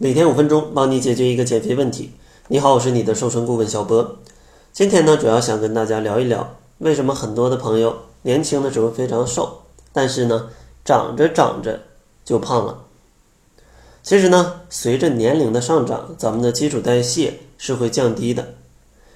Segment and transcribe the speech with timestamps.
[0.00, 2.12] 每天五分钟，帮你解决一个减肥问题。
[2.46, 4.18] 你好，我是你的瘦身顾问小波。
[4.72, 10.50] 今天呢，主要想跟大家聊一聊，为什么很多的朋友年轻的时候非常瘦，但是呢，
[10.84, 11.80] 长着长着
[12.24, 12.84] 就胖了。
[14.04, 18.54] 其实呢，随着年龄的上涨，咱们的基础代谢是会降低的，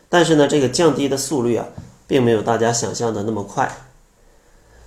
[0.09, 1.69] 但是呢，这个降低的速率啊，
[2.09, 3.73] 并没有大家想象的那么快。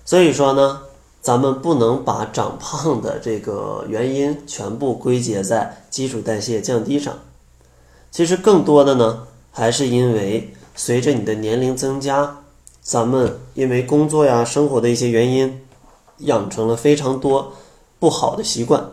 [0.03, 0.81] 所以说呢。
[1.25, 7.17] 咱们不能把长胖的这个原因全部归结在基础代谢降低上，
[8.11, 12.41] 其实更多的呢，还是因为随着你的年龄增加，
[12.79, 15.61] 咱们因为工作呀、生活的一些原因，
[16.17, 17.53] 养成了非常多
[17.97, 18.87] 不好的习惯，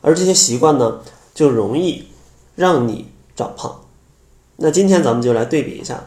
[0.00, 1.00] 而这些习惯呢，
[1.34, 2.08] 就容易
[2.54, 3.82] 让你长胖。
[4.56, 6.04] 那今天咱们就来对比一下，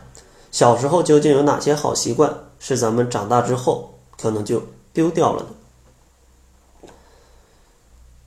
[0.51, 4.63] 小时候究竟有哪些好习惯是咱们长大之后可能就。
[4.93, 6.87] 丢掉了的。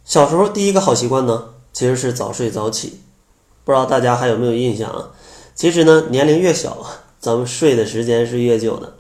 [0.05, 3.01] 小时候第一个好习惯呢，其实是早睡早起。
[3.65, 5.11] 不知道大家还有没有印象啊？
[5.55, 6.85] 其实呢，年龄越小，
[7.19, 8.93] 咱们睡的时间是越久的。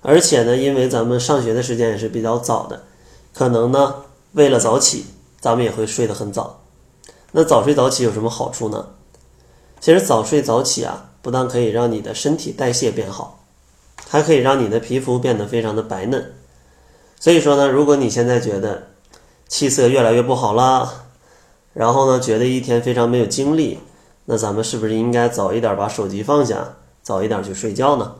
[0.00, 2.84] 而且呢，因为咱们上学的时间也是比较早的，
[3.34, 5.06] 可能呢，为了早起，
[5.40, 6.62] 咱们也会睡得很早。
[7.32, 8.88] 那早睡早起有什么好处呢？
[9.78, 13.44] 其实早睡早起啊，不但可以让你的身体代谢变好，
[14.08, 16.32] 还可以让你的皮肤变得非常的白嫩。
[17.18, 18.88] 所以说呢，如果你现在觉得
[19.48, 21.06] 气色越来越不好啦，
[21.72, 23.80] 然后呢，觉得一天非常没有精力，
[24.26, 28.14] 那咱们是不是应该早一点把手机放下，早一点去睡觉呢？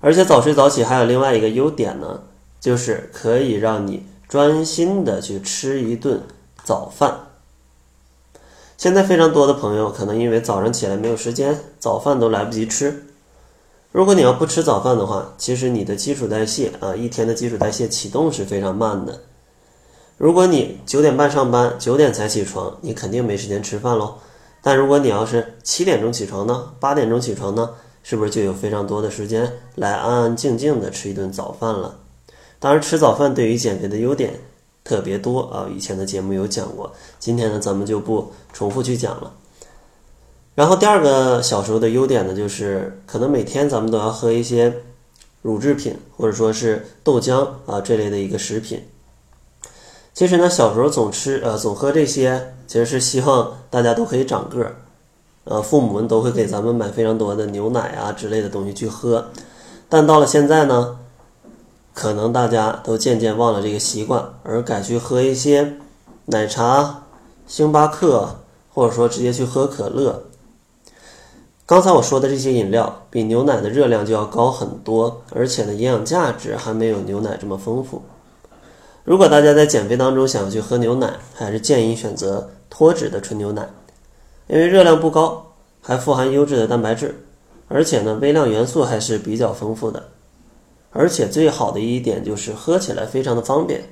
[0.00, 2.22] 而且早睡早起还有另外一个优点呢，
[2.58, 6.22] 就是可以让你专心的去吃一顿
[6.64, 7.26] 早饭。
[8.78, 13.09] 现在非常多的朋友可能因为早上起来没有时间，早饭都来不及吃。
[13.92, 19.20] 如果你要不吃早饭的话，其实你的基础代谢啊，一天的基础代谢启动是非常慢的。
[20.16, 24.14] 如果你九点半上班，九点才起床，你肯定没时间吃饭喽。
[24.62, 27.70] 但如果你要是七点钟起床呢，八点钟起床呢，
[28.04, 31.98] 是不是就有非常多的时间来安安静静的吃一顿早饭了？
[32.60, 34.38] 当然，吃早饭对于减肥的优点
[34.84, 39.32] 特别多啊，以前的节目有讲过，今天呢咱们就不重复去讲了。
[40.54, 44.82] 然后第二个小时候的优点呢，就是可能每天咱们都要喝一些
[45.42, 48.84] 乳制品，或者说是豆浆啊这类的一个食品。
[50.12, 54.76] 其实呢，小时候总吃呃总喝这些，其实是希望大家都可以长个儿，
[55.44, 59.30] 呃父母们都会给咱们买非常多的牛奶啊之类的东西去喝。
[59.88, 60.98] 但到了现在呢，
[61.94, 65.78] 可能大家都渐渐忘了这个习惯，而改去喝一些
[66.26, 67.04] 奶茶、
[67.46, 68.40] 星巴克，
[68.74, 70.24] 或者说直接去喝可乐。
[71.70, 78.02] 刚才我说的这些饮料比牛奶的热量就要高很多，而且呢，营养价值还没有牛奶这么丰富。
[79.04, 83.68] 如果大家在减肥当中想要去喝牛奶，还是建议选择脱脂的纯牛奶，
[84.48, 87.24] 因为热量不高，还富含优质的蛋白质，
[87.68, 90.02] 而且呢，微量元素还是比较丰富的。
[90.90, 93.84] 而且最好的一点就是喝起来非常的方便，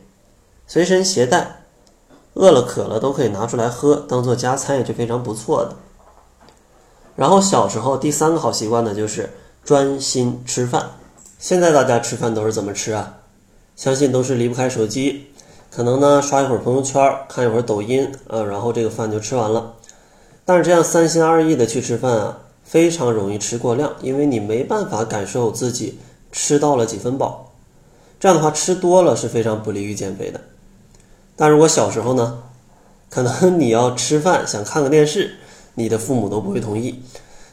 [0.67, 1.63] 随身携带，
[2.35, 5.77] 饿了渴了都可以拿出来喝，当做加餐也是非常不错的。
[7.19, 9.31] 然后小时候第三个好习惯呢，就是
[9.65, 10.91] 专心吃饭。
[11.37, 13.17] 现在大家吃饭都是怎么吃啊？
[13.75, 15.27] 相信都是离不开手机，
[15.69, 19.75] 可能呢刷一会儿朋友圈，看一会儿抖音，啊，然后这个饭就吃完了。
[20.45, 25.99] 但是这样三心二意的去吃饭啊，非常容易吃过量，因为你没办法感受自己
[26.31, 27.53] 吃到了几分饱。
[28.21, 30.41] 这样的话吃多了是非常不利于减肥的。
[31.35, 32.45] 但如果小时候呢，
[33.11, 35.35] 可能你要吃饭想看个电视。
[35.79, 37.01] 你的父母都不会同意，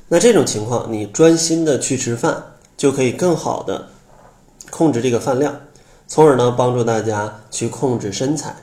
[0.07, 2.43] 那这种情况，你专心的去吃饭，
[2.75, 3.89] 就可以更好的
[4.71, 5.61] 控制这个饭量，
[6.07, 8.55] 从而呢帮助大家去控制身材。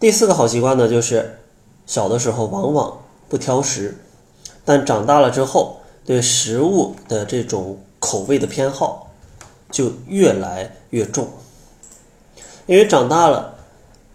[0.00, 1.38] 第四个好习惯呢，就是
[1.86, 2.98] 小的时候往往
[3.28, 3.96] 不挑食，
[4.64, 9.12] 但长大了之后，对食物的这种口味的偏好
[9.70, 11.28] 就越来越重，
[12.66, 13.54] 因为长大了，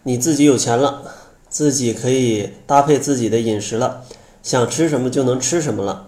[0.03, 1.13] 你自己有钱了。
[1.49, 4.03] 自己可以搭配自己的饮食了，
[4.43, 6.07] 想吃什么就能吃什么了。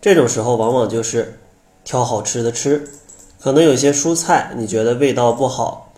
[0.00, 1.40] 这种时候往往就是
[1.82, 2.88] 挑好吃的吃，
[3.40, 5.92] 可能有些蔬菜你觉得味道不好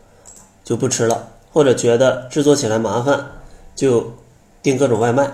[0.65, 3.27] 就不吃了，或者觉得制作起来麻烦
[3.75, 4.13] 就
[4.63, 5.33] 订各种外卖。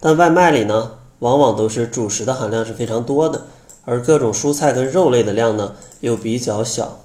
[0.00, 3.46] 但外卖里呢，往往都是主食的含量是非常多的，
[3.84, 7.00] 而各种蔬菜跟肉类的量呢又比较小。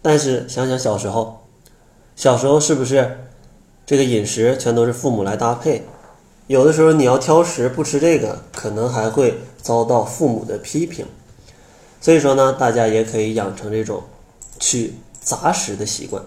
[0.00, 1.44] 但是想想小时候，
[2.16, 3.18] 小时候是不是？
[3.86, 5.82] 这个饮食全都是父母来搭配，
[6.46, 11.06] 有的时候你要挑食不吃这个，可能还会遭到父母的批评。
[12.00, 14.02] 所以说呢，大家也可以养成这种
[14.58, 16.22] 去杂食的习惯，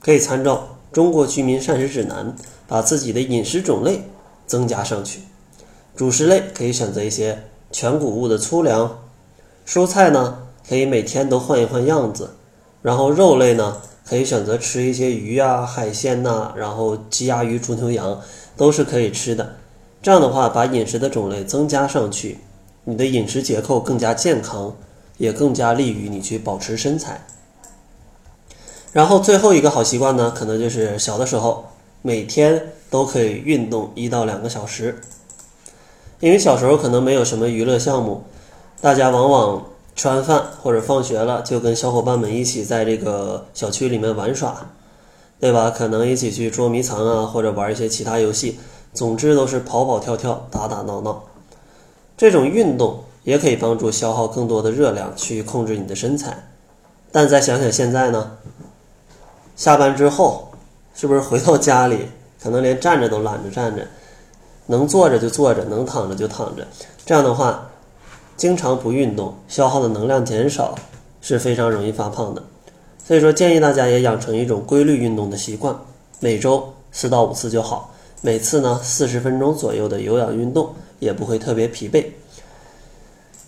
[0.00, 2.26] 可以参照中国居民膳食指南》，
[2.66, 4.02] 把自己的饮食种类
[4.46, 5.20] 增加上去。
[5.94, 8.98] 主食类可以选择一些全谷物的粗粮，
[9.66, 12.30] 蔬菜呢可以每天都换一换样子，
[12.80, 18.20] 然后肉类呢可以选择吃一些鱼啊、海鲜呐，然后鸡鸭鱼猪牛羊
[18.58, 19.56] 都是可以吃的。
[20.02, 22.36] 这样的话，把饮食的种类增加上去，
[22.84, 24.76] 你的饮食结构更加健康，
[25.16, 27.24] 也更加利于你去保持身材。
[28.92, 31.64] 然后最后一个好习惯呢，可能就是小的时候
[32.02, 35.00] 每天都可以运动一到两个小时。
[36.20, 38.24] 因为小时候可能没有什么娱乐项目，
[38.82, 44.66] 大家往往吃完饭或者放学了就跟小伙伴们一起在这个小区里面玩耍，
[45.38, 45.70] 对吧？
[45.70, 48.58] 可能一起去捉迷藏啊，或者玩一些其他游戏，
[48.94, 51.24] 总之都是跑跑跳跳、打打闹闹。
[52.16, 56.48] 这种运动也可以帮助消耗更多的热量去控制你的身材。
[57.10, 58.38] 但再想想现在呢，
[59.54, 60.50] 下班之后
[60.94, 62.06] 是不是回到家里，
[62.42, 63.86] 可能连站着都懒得站着？
[64.66, 66.66] 能坐着就坐着，能躺着就躺着。
[67.04, 67.68] 这样的话，
[68.42, 70.74] 经常不运动，消耗的能量减少，
[71.20, 72.42] 是非常容易发胖的。
[73.06, 75.72] 所以说，建议大家也养成一种规律运动的习惯，
[76.18, 77.94] 每周四到五次就好。
[78.20, 82.04] 每次呢，四十分钟左右的有氧运动，也不会特别疲惫。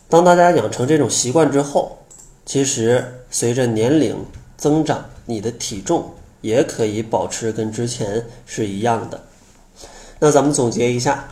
[0.08, 1.98] 当大家养成这种习惯之后，
[2.46, 4.14] 其实随着年龄
[4.56, 6.08] 增长，你的体重
[6.40, 9.20] 也可以保持跟之前是一样的。
[10.20, 11.28] 那咱们总结一下，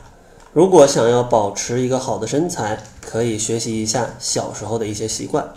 [0.53, 5.51] 如果想要保持一个好的身材，可以学习一下小时候的一些习惯。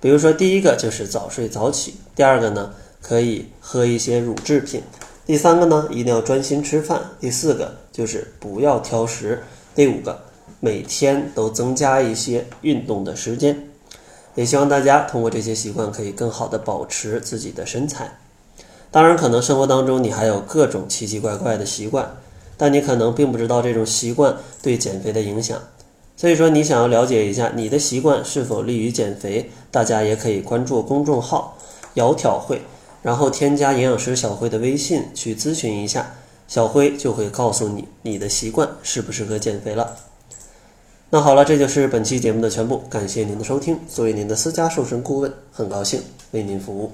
[0.00, 2.72] 比如说，第一个就是早睡早起；第二个呢，
[3.02, 4.82] 可以喝一些乳制品；
[5.26, 9.38] 第三个呢，一定要专心吃饭；第四个就是不要挑食；
[9.74, 10.20] 第五个，
[10.60, 13.68] 每天都增加一些运动的时间。
[14.36, 18.16] 也希望大家通过这些习惯，可以更好的保持自己的身材。
[18.92, 22.16] 当然，可能生活当中你还有各种奇奇怪怪的习惯，
[22.58, 25.58] 但你可能并不知道这种习惯对减肥的影响。
[26.14, 31.56] 所以说，你想要了解一下你的习惯是否利于减肥，大家也可以关注公众号
[31.94, 32.60] “窈窕会”，
[33.02, 36.16] 然后添加营养师小辉的微信去咨询一下，
[36.48, 39.96] 小辉就会告诉你你的习惯适不适合减肥了。
[41.10, 43.78] 那好了，这就是本期节目的全部，感谢您的收听。
[43.88, 46.02] 作为您的私家瘦身顾问，很高兴
[46.32, 46.90] 为您服务。